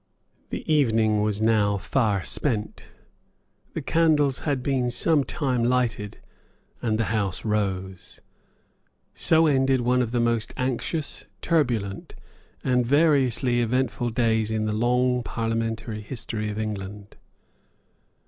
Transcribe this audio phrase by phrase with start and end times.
[0.49, 2.89] The evening was now far spent.
[3.73, 6.17] The candles had been some time lighted;
[6.81, 8.19] and the House rose.
[9.13, 12.15] So ended one of the most anxious, turbulent,
[12.63, 17.15] and variously eventful days in the long Parliamentary History of England.